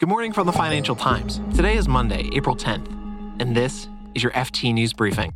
[0.00, 1.42] Good morning from the Financial Times.
[1.54, 2.88] Today is Monday, April 10th,
[3.38, 5.34] and this is your FT News Briefing.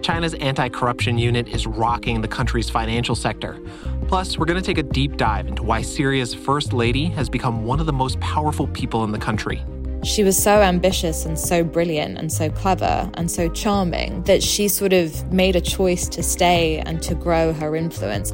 [0.00, 3.60] China's anti corruption unit is rocking the country's financial sector.
[4.08, 7.66] Plus, we're going to take a deep dive into why Syria's First Lady has become
[7.66, 9.62] one of the most powerful people in the country.
[10.04, 14.68] She was so ambitious and so brilliant and so clever and so charming that she
[14.68, 18.32] sort of made a choice to stay and to grow her influence.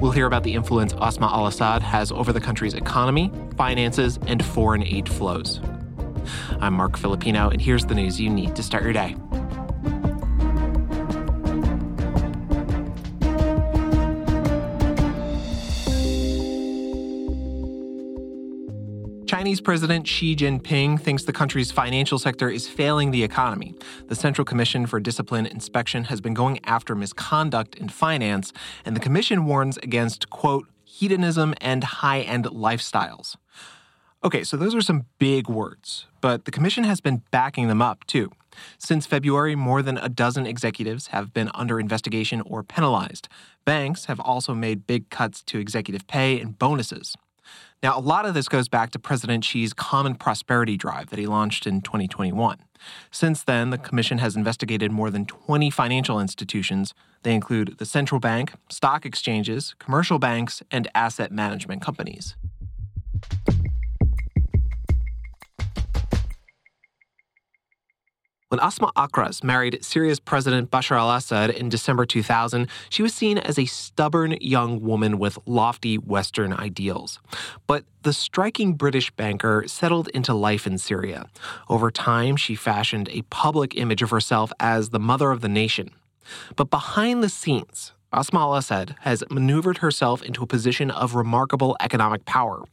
[0.00, 4.42] We'll hear about the influence Asma al Assad has over the country's economy, finances, and
[4.42, 5.60] foreign aid flows.
[6.58, 9.14] I'm Marc Filippino, and here's the news you need to start your day.
[19.50, 23.74] Chinese President Xi Jinping thinks the country's financial sector is failing the economy.
[24.06, 28.52] The Central Commission for Discipline Inspection has been going after misconduct in finance,
[28.84, 33.34] and the commission warns against, quote, hedonism and high end lifestyles.
[34.22, 38.06] Okay, so those are some big words, but the commission has been backing them up
[38.06, 38.30] too.
[38.78, 43.28] Since February, more than a dozen executives have been under investigation or penalized.
[43.64, 47.16] Banks have also made big cuts to executive pay and bonuses.
[47.82, 51.26] Now, a lot of this goes back to President Xi's Common Prosperity Drive that he
[51.26, 52.58] launched in 2021.
[53.10, 56.92] Since then, the Commission has investigated more than 20 financial institutions.
[57.22, 62.36] They include the central bank, stock exchanges, commercial banks, and asset management companies.
[68.50, 73.38] When Asma Akhras married Syria's President Bashar al Assad in December 2000, she was seen
[73.38, 77.20] as a stubborn young woman with lofty Western ideals.
[77.68, 81.26] But the striking British banker settled into life in Syria.
[81.68, 85.92] Over time, she fashioned a public image of herself as the mother of the nation.
[86.56, 91.76] But behind the scenes, Asma al Assad has maneuvered herself into a position of remarkable
[91.78, 92.64] economic power.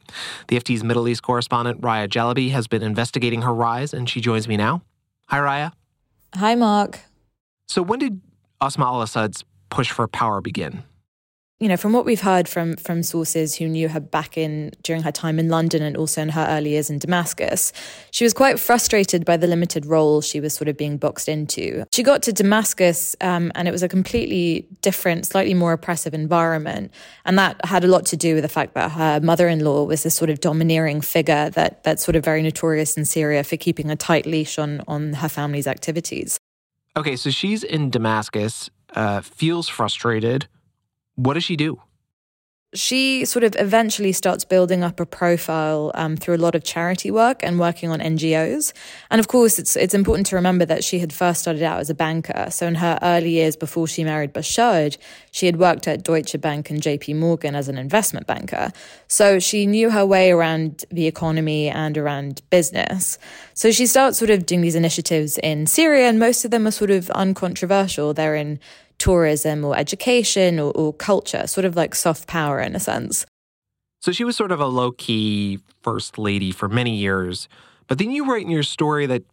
[0.47, 4.47] The FT's Middle East correspondent Raya Jalabi has been investigating her rise, and she joins
[4.47, 4.81] me now.
[5.29, 5.71] Hi, Raya.
[6.35, 6.99] Hi, Marc.
[7.67, 8.21] So, when did
[8.61, 10.83] Asma al Assad's push for power begin?
[11.59, 15.01] You know, from what we've heard from from sources who knew her back in during
[15.01, 17.73] her time in London and also in her early years in Damascus,
[18.11, 21.83] she was quite frustrated by the limited role she was sort of being boxed into.
[21.91, 26.91] She got to Damascus, um, and it was a completely different, slightly more oppressive environment,
[27.25, 30.13] and that had a lot to do with the fact that her mother-in-law was this
[30.13, 33.95] sort of domineering figure that that's sort of very notorious in Syria for keeping a
[33.95, 36.37] tight leash on on her family's activities.
[36.95, 40.47] Okay, so she's in Damascus, uh, feels frustrated
[41.17, 41.81] what does she do?
[42.73, 47.09] she sort of eventually starts building up a profile um, through a lot of charity
[47.09, 48.73] work and working on NGOs.
[49.09, 51.89] And of course, it's it's important to remember that she had first started out as
[51.89, 52.47] a banker.
[52.49, 54.97] So in her early years before she married Bashar,
[55.31, 57.13] she had worked at Deutsche Bank and J.P.
[57.13, 58.73] Morgan as an investment banker.
[59.07, 63.17] So she knew her way around the economy and around business.
[63.53, 66.71] So she starts sort of doing these initiatives in Syria, and most of them are
[66.71, 68.13] sort of uncontroversial.
[68.13, 68.59] They're in
[68.97, 73.25] tourism or education or, or culture, sort of like soft power in a sense.
[73.99, 77.47] So she was sort of a low key first lady for many years.
[77.87, 79.23] But then you write in your story that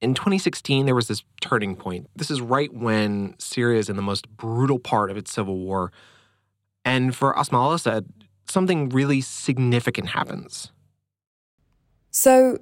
[0.00, 2.08] in 2016, there was this turning point.
[2.16, 5.92] This is right when Syria is in the most brutal part of its civil war.
[6.84, 8.06] And for Asma al Assad,
[8.48, 10.70] something really significant happens.
[12.10, 12.58] So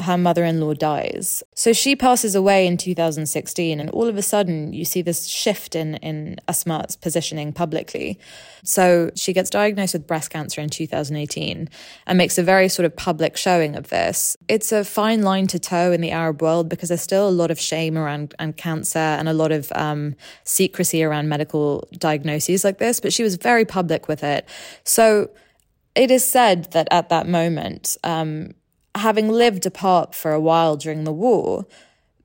[0.00, 1.42] her mother in law dies.
[1.54, 5.74] So she passes away in 2016, and all of a sudden, you see this shift
[5.74, 8.18] in, in Asma's positioning publicly.
[8.62, 11.68] So she gets diagnosed with breast cancer in 2018
[12.06, 14.36] and makes a very sort of public showing of this.
[14.48, 17.50] It's a fine line to toe in the Arab world because there's still a lot
[17.50, 22.78] of shame around and cancer and a lot of um, secrecy around medical diagnoses like
[22.78, 24.48] this, but she was very public with it.
[24.84, 25.30] So
[25.94, 28.52] it is said that at that moment, um,
[28.98, 31.66] having lived apart for a while during the war,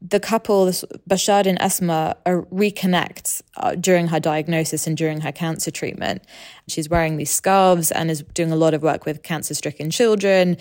[0.02, 0.66] the couple,
[1.08, 6.24] Bashar and Asma, reconnect uh, during her diagnosis and during her cancer treatment.
[6.68, 10.58] She's wearing these scarves and is doing a lot of work with cancer stricken children.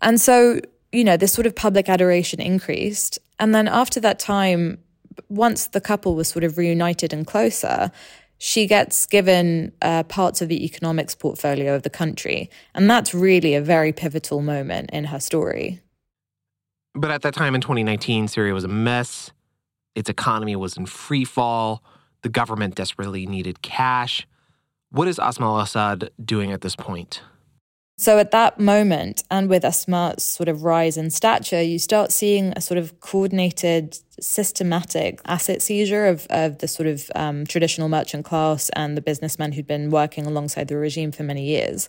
[0.00, 0.60] And so,
[0.90, 3.18] you know, this sort of public adoration increased.
[3.38, 4.78] And then after that time,
[5.28, 7.90] once the couple was sort of reunited and closer,
[8.44, 12.50] she gets given uh, parts of the economics portfolio of the country.
[12.74, 15.80] And that's really a very pivotal moment in her story.
[16.92, 19.30] But at that time in 2019, Syria was a mess.
[19.94, 21.84] Its economy was in free fall.
[22.22, 24.26] The government desperately needed cash.
[24.90, 27.22] What is Asma al Assad doing at this point?
[27.98, 32.52] So at that moment, and with Asma's sort of rise in stature, you start seeing
[32.56, 38.24] a sort of coordinated, systematic asset seizure of, of the sort of um, traditional merchant
[38.24, 41.88] class and the businessmen who'd been working alongside the regime for many years.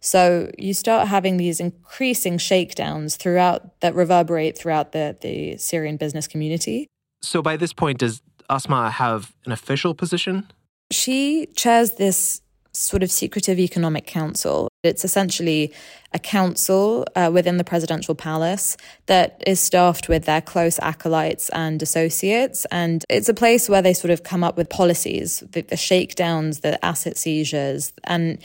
[0.00, 6.26] So you start having these increasing shakedowns throughout that reverberate throughout the, the Syrian business
[6.26, 6.86] community.
[7.22, 8.20] So by this point, does
[8.50, 10.50] Asma have an official position?
[10.92, 12.42] She chairs this
[12.76, 14.68] sort of secretive economic council.
[14.82, 15.72] It's essentially
[16.12, 18.76] a council uh, within the presidential palace
[19.06, 22.64] that is staffed with their close acolytes and associates.
[22.70, 26.60] And it's a place where they sort of come up with policies, the, the shakedowns,
[26.60, 28.38] the asset seizures, and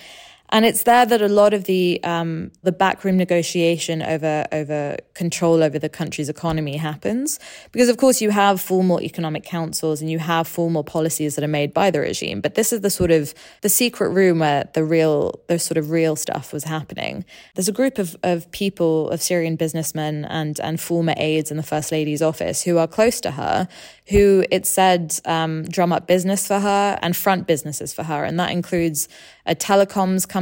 [0.52, 5.64] and it's there that a lot of the um, the backroom negotiation over over control
[5.64, 7.40] over the country's economy happens,
[7.72, 11.48] because of course you have formal economic councils and you have formal policies that are
[11.48, 14.84] made by the regime, but this is the sort of the secret room where the
[14.84, 17.24] real the sort of real stuff was happening.
[17.56, 21.64] There's a group of of people of Syrian businessmen and and former aides in the
[21.64, 23.68] First Lady's office who are close to her,
[24.08, 28.40] who it said um, drum up business for her and front businesses for her, and
[28.40, 29.08] that includes
[29.46, 30.41] a telecoms company,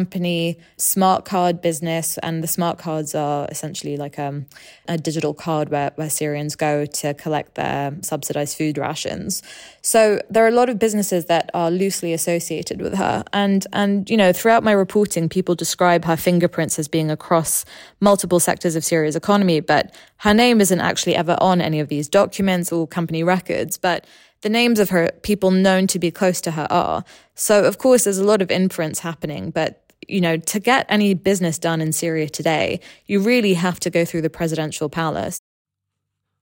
[0.77, 4.45] smart card business, and the smart cards are essentially like um,
[4.87, 9.41] a digital card where, where Syrians go to collect their subsidized food rations.
[9.81, 14.09] So there are a lot of businesses that are loosely associated with her, and and
[14.09, 17.65] you know throughout my reporting, people describe her fingerprints as being across
[17.99, 22.07] multiple sectors of Syria's economy, but her name isn't actually ever on any of these
[22.07, 24.05] documents or company records, but
[24.41, 27.03] the names of her people known to be close to her are.
[27.35, 31.13] So, of course, there's a lot of inference happening, but you know, to get any
[31.13, 35.39] business done in Syria today, you really have to go through the presidential palace.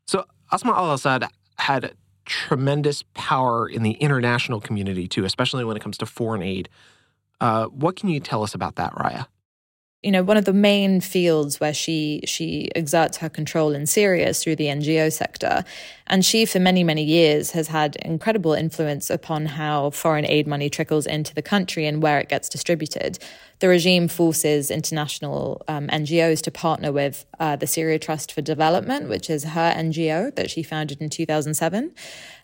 [0.07, 1.25] So, Asma al Assad
[1.57, 1.94] had
[2.25, 6.69] tremendous power in the international community, too, especially when it comes to foreign aid.
[7.39, 9.27] Uh, what can you tell us about that, Raya?
[10.04, 14.30] you know, one of the main fields where she she exerts her control in Syria
[14.30, 15.63] is through the NGO sector.
[16.07, 20.69] And she, for many, many years, has had incredible influence upon how foreign aid money
[20.69, 23.19] trickles into the country and where it gets distributed.
[23.59, 29.09] The regime forces international um, NGOs to partner with uh, the Syria Trust for Development,
[29.09, 31.94] which is her NGO that she founded in 2007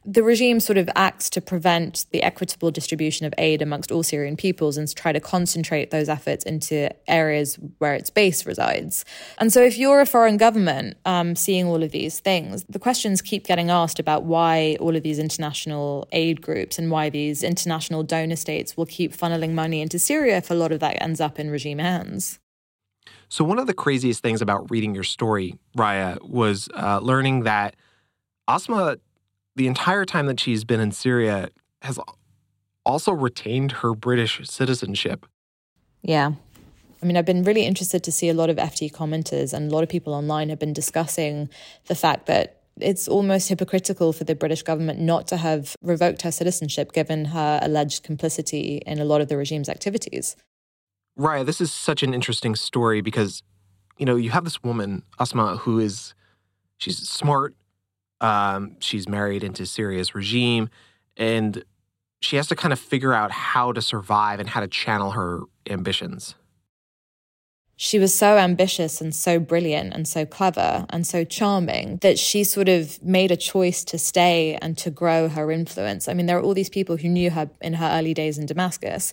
[0.06, 4.36] the regime sort of acts to prevent the equitable distribution of aid amongst all Syrian
[4.36, 9.06] peoples and to try to concentrate those efforts into areas where its base resides.
[9.38, 13.22] And so, if you're a foreign government um, seeing all of these things, the questions
[13.22, 18.04] keep getting asked about why all of these international aid groups and why these international
[18.04, 21.40] donor states will keep funneling money into Syria if a lot of that ends up
[21.40, 22.40] in regime hands.
[23.30, 27.76] So, one of the craziest things about reading your story, Raya, was uh, learning that
[28.48, 28.98] Asma
[29.56, 31.50] the entire time that she's been in Syria
[31.82, 32.00] has
[32.86, 35.26] also retained her British citizenship.
[36.02, 36.34] Yeah.
[37.02, 39.74] I mean, I've been really interested to see a lot of FT commenters and a
[39.74, 41.50] lot of people online have been discussing
[41.88, 46.32] the fact that it's almost hypocritical for the British government not to have revoked her
[46.32, 50.36] citizenship given her alleged complicity in a lot of the regime's activities.
[51.18, 53.44] Raya, this is such an interesting story because,
[53.98, 56.16] you know, you have this woman, Asma, who is,
[56.78, 57.56] she's smart,
[58.22, 60.70] um, she's married into Syria's regime,
[61.16, 61.64] and
[62.22, 65.42] she has to kind of figure out how to survive and how to channel her
[65.70, 66.36] ambitions.
[67.84, 72.46] She was so ambitious and so brilliant and so clever and so charming that she
[72.46, 76.08] sort of made a choice to stay and to grow her influence.
[76.08, 78.46] I mean, there are all these people who knew her in her early days in
[78.46, 79.12] Damascus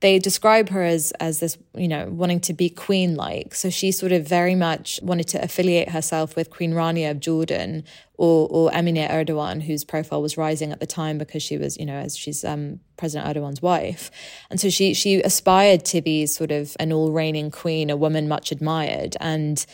[0.00, 3.54] they describe her as as this, you know, wanting to be queen like.
[3.54, 7.84] So she sort of very much wanted to affiliate herself with Queen Rania of Jordan
[8.14, 11.84] or or Emine Erdogan, whose profile was rising at the time because she was, you
[11.84, 14.10] know, as she's um, President Erdogan's wife.
[14.48, 18.26] And so she she aspired to be sort of an all reigning queen, a woman
[18.26, 19.16] much admired.
[19.20, 19.64] And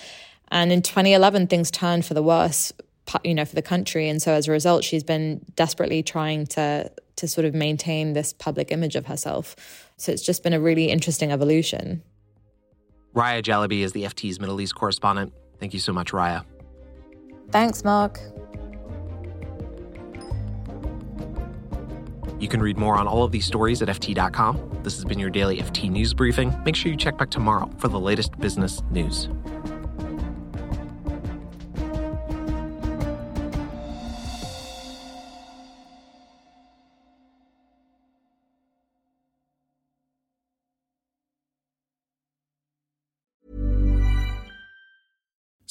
[0.48, 2.72] and in 2011, things turned for the worse
[3.22, 6.90] you know for the country and so as a result she's been desperately trying to
[7.16, 9.56] to sort of maintain this public image of herself
[9.96, 12.02] so it's just been a really interesting evolution.
[13.14, 15.32] Raya Jalabi is the FT's Middle East correspondent.
[15.58, 16.44] Thank you so much, Raya.
[17.50, 18.20] Thanks, Marc.
[22.38, 24.80] You can read more on all of these stories at FT.com.
[24.82, 26.54] This has been your daily FT News Briefing.
[26.64, 29.30] Make sure you check back tomorrow for the latest business news.